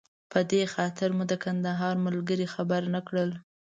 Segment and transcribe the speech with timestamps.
[0.31, 3.29] په دې خاطر مو د کندهار ملګري خبر نه کړل.